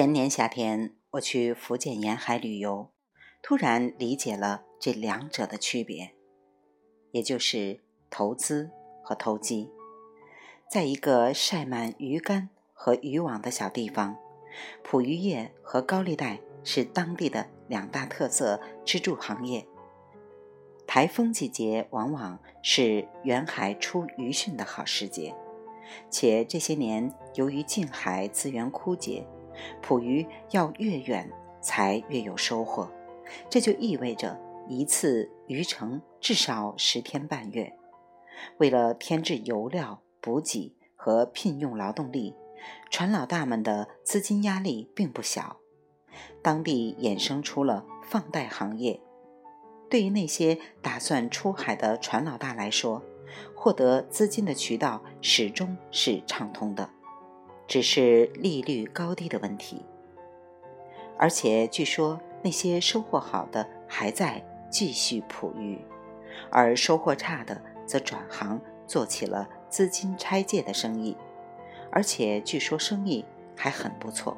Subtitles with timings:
[0.00, 2.88] 前年夏天，我去福建沿海旅游，
[3.42, 6.14] 突然理解了这两者的区别，
[7.10, 8.70] 也就是投资
[9.04, 9.70] 和投机。
[10.70, 14.16] 在一个晒满鱼竿和渔网的小地方，
[14.82, 19.66] 捕鱼业和高利贷是当地的两大特色支柱行业。
[20.86, 25.34] 台风季节往往是远海出鱼汛的好时节，
[26.08, 29.26] 且这些年由于近海资源枯竭。
[29.82, 32.90] 捕鱼要越远才越有收获，
[33.48, 37.72] 这就意味着一次渔程至少十天半月。
[38.58, 42.34] 为了添置油料、补给和聘用劳动力，
[42.90, 45.56] 船老大们的资金压力并不小。
[46.42, 49.00] 当地衍生出了放贷行业。
[49.88, 53.02] 对于那些打算出海的船老大来说，
[53.54, 56.88] 获得资金的渠道始终是畅通的。
[57.70, 59.80] 只是利率高低的问题，
[61.16, 65.78] 而且据说那些收获好的还在继续捕鱼，
[66.50, 71.16] 而收获差的则转行做起了资金拆借的生意，
[71.92, 73.24] 而且据说生意
[73.56, 74.36] 还很不错。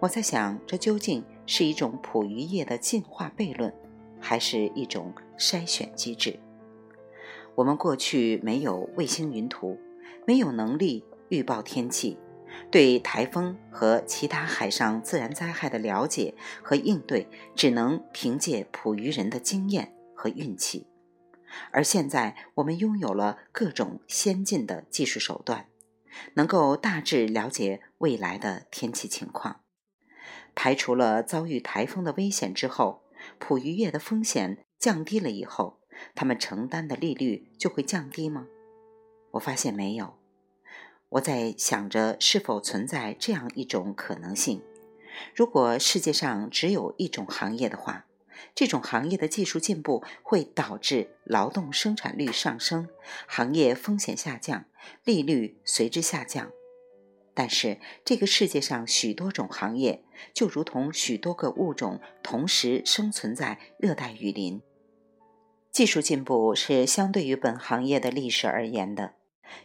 [0.00, 3.72] 我在想，这究竟是一种捕鱼业的进化悖论，
[4.18, 6.40] 还是一种筛选机制？
[7.54, 9.78] 我们过去没有卫星云图，
[10.26, 12.18] 没有能力预报天气。
[12.70, 20.86] 对台风和其他海上自然灾害的了解和应对，只能凭借捕鱼人的经验和运气。
[21.70, 25.66] 而现在，我们拥有了各种先进的技术手段，
[26.34, 29.60] 能够大致了解未来的天气情况。
[30.54, 33.02] 排除了遭遇台风的危险之后，
[33.38, 35.80] 捕鱼业的风险降低了以后，
[36.14, 38.46] 他们承担的利率就会降低吗？
[39.32, 40.21] 我发现没有。
[41.12, 44.62] 我在想着是否存在这样一种可能性：
[45.34, 48.06] 如果世界上只有一种行业的话，
[48.54, 52.88] 这种行业的技术进步会导致劳动生产率上升，
[53.26, 54.64] 行业风险下降，
[55.04, 56.50] 利率随之下降。
[57.34, 60.02] 但是，这个世界上许多种行业
[60.32, 64.62] 就如同许多个物种同时生存在热带雨林，
[65.70, 69.14] 技术进步是相对于本行业的历史而言的。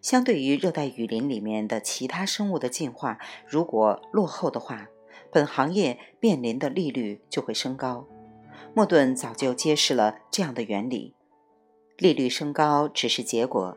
[0.00, 4.88] 相对于热带雨林里面的其他生物的进化，如果落后的话，
[5.30, 8.06] 本行业面临的利率就会升高。
[8.74, 11.14] 莫顿早就揭示了这样的原理：
[11.96, 13.76] 利率升高只是结果，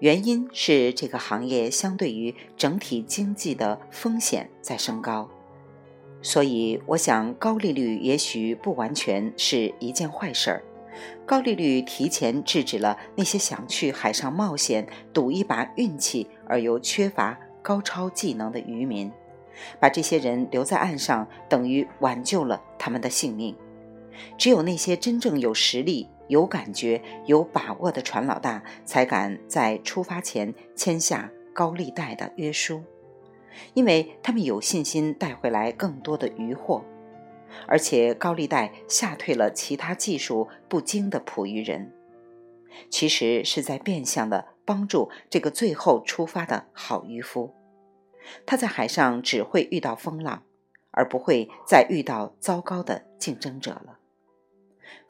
[0.00, 5.28] 原因是这个行业相对于整体经济的风险在升高。
[6.22, 10.64] 所以，我想高利率也许不完全是一件坏事儿。
[11.26, 19.10] 高利率提前制止了那些想去海上冒险、赌一把运气而又缺乏高超技能的渔民，
[19.78, 23.54] 把这些人留在岸上，等于挽救了他们的性命。
[24.36, 32.82] 只有那些真正有实力、有感觉、有把握的船老大，才敢在出发前签下高利贷的约书，
[33.74, 36.84] 因为他们有信心带回来更多的渔获。
[37.66, 41.92] 而且高利贷吓退了其他技术不精的捕鱼人，
[42.90, 47.54] 其实是在变相的帮助这个最后出发的好渔夫。
[48.44, 50.44] 他在海上只会遇到风浪，
[50.90, 53.98] 而不会再遇到糟糕的竞争者了。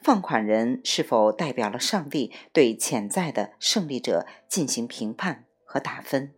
[0.01, 6.33] 放款人是否代表了上帝对潜在的胜利者进行评判和打分？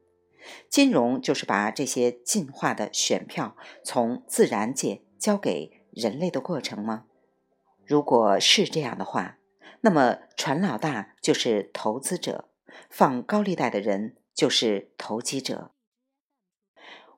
[0.71, 5.80] 金融就是把这些进化的选票从自然界交给。
[5.93, 7.05] 人类的过程吗？
[7.85, 9.39] 如果是这样的话，
[9.81, 12.49] 那么船老大就是投资者，
[12.89, 15.73] 放高利贷的人就是投机者。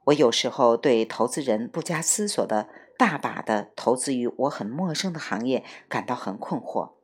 [0.04, 2.68] 我有时候对投资人不加思索的
[2.98, 6.94] 大把的投资于我很陌生的行业感到很困惑，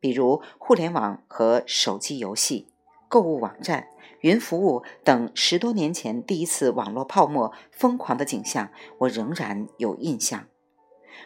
[0.00, 2.72] 比如互联网和手机游戏、
[3.08, 3.88] 购物网站、
[4.20, 5.30] 云服务等。
[5.34, 10.48] 十多年前第一次网络泡沫疯狂的景象，我仍然有印象。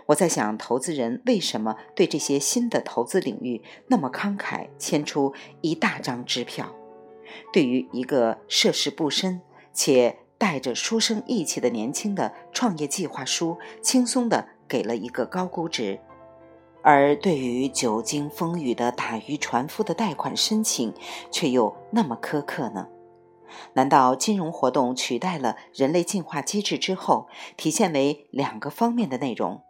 [0.07, 6.75] 我在想，投资人为什么对这些新的投资领域那么慷慨，签出一大张支票？
[7.53, 9.43] 对于一个涉世不深
[9.73, 15.99] 且带着书生意气的年轻的创业计划书，轻松地给了一个高估值；
[16.83, 20.95] 而对于久经风雨的打渔船夫的贷款申请，
[21.31, 22.89] 却又那么苛刻呢？
[23.73, 29.63] 难道金融活动取代了人类进化机制之后，体现为两个方面的内容？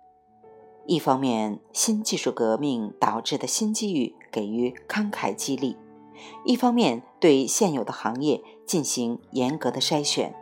[0.91, 5.77] 一方面，新技术革命导致的新机遇给予慷慨激励；
[6.47, 10.35] 一方面，对现有的行业进行严格的筛选。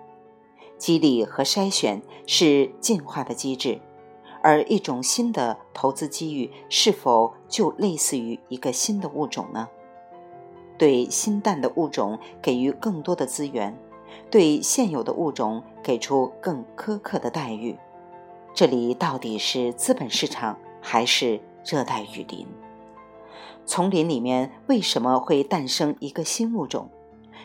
[0.78, 3.80] 激励和筛选是进化的机制，
[4.40, 9.68] 而一种新的投资机遇是否就类似于一个新的物种呢？
[10.78, 13.76] 对新诞的物种给予更多的资源，
[14.30, 17.76] 对现有的物种给出更苛刻的待遇，
[18.56, 22.46] 这里到底是资本市场还是热带雨林？
[23.66, 26.88] 丛林里面为什么会诞生一个新物种？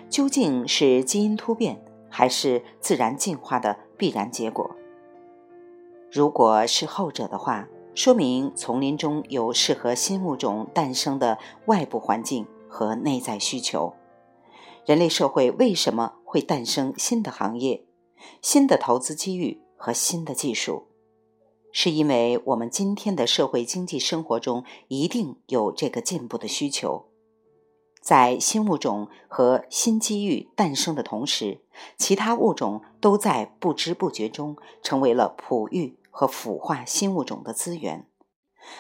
[0.09, 4.71] 究竟是基因突变，还是自然进化的必然结果？
[6.09, 13.93] 如果是后者的话，说明丛林中有适合新物种诞生的外部环境和内在需求。
[14.85, 17.83] 人类社会为什么会诞生新的行业、
[18.41, 20.87] 新的投资机遇和新的技术？
[21.71, 27.05] 是因为我们今天的社会经济生活中一定有这个进步的需求，
[28.01, 31.61] 在新物种和新机遇诞生的同时，
[31.97, 38.07] 其他物种都在不知不觉中成为了哺育和孵化新物种的资源。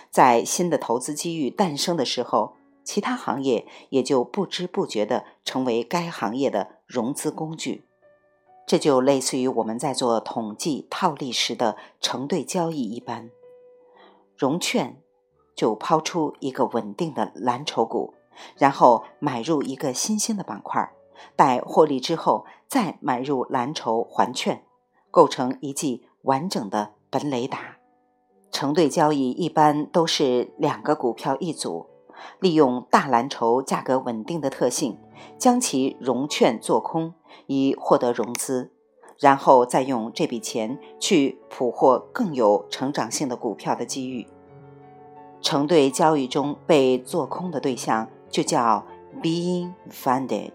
[0.09, 7.85] 在新的投资机遇诞生的时候，其他行业也就不知不觉地成为该行业的融资工具。
[8.65, 13.29] 这就类似于我们在做统计套利时的成对交易一般，
[14.37, 15.01] 融券
[15.55, 18.13] 就抛出一个稳定的蓝筹股，
[18.57, 20.91] 然后买入一个新兴的板块，
[21.35, 24.63] 待获利之后再买入蓝筹还券，
[25.09, 27.77] 构成一记完整的本垒打。
[28.51, 31.87] 成对交易一般都是两个股票一组，
[32.39, 34.97] 利用大蓝筹价格稳定的特性，
[35.37, 37.13] 将其融券做空。
[37.47, 38.71] 以获得融资，
[39.19, 44.27] 然后再用这笔钱去捕获更有成长性的股票的机遇。
[45.41, 48.85] 成对交易中被做空的对象就叫
[49.21, 50.51] being funded，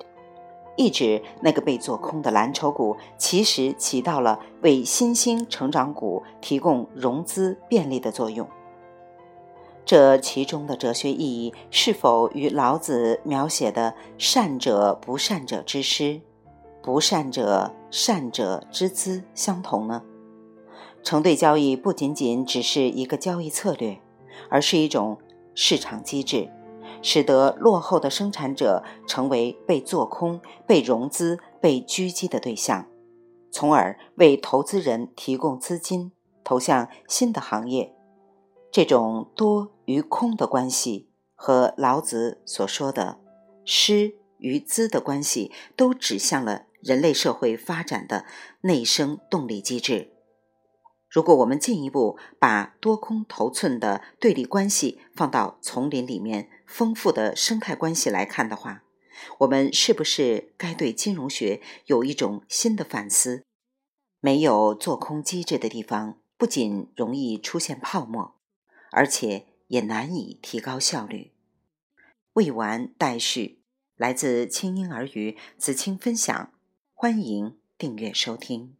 [0.76, 8.46] 意指那个被做空的蓝筹股其实起到了为新兴成长股提供融资便利的作用。
[9.84, 16.20] 这其中的哲学意义是否与老子描写的“善者不善者之师”？
[16.86, 20.04] 不善者善者之资相同呢？
[21.02, 24.00] 成对交易不仅仅只是一个交易策略，
[24.48, 25.18] 而是一种
[25.52, 26.48] 市场机制，
[27.02, 32.86] 使得落后的生产者成为被做空、被融资、被狙击的对象，
[33.50, 36.12] 从而为投资人提供资金
[36.44, 37.92] 投向新的行业。
[38.70, 43.18] 这种多与空的关系，和老子所说的
[43.64, 46.62] 师与资的关系，都指向了。
[46.86, 48.24] 人类社会发展的
[48.60, 50.12] 内生动力机制。
[51.10, 58.84] 如果我们进一步把多空头寸的对立关系放到丛林里面丰富的生态关系来看的话，
[59.38, 63.42] 我们是不是该对金融学有一种新的反思？
[64.20, 68.36] 没有做空机制的地方，不仅容易出现泡沫，
[68.92, 71.32] 而且也难以提高效率。
[72.34, 73.62] 未完待续，
[73.96, 76.52] 来自清婴儿语子清分享。
[76.98, 78.74] 欢迎订阅收听。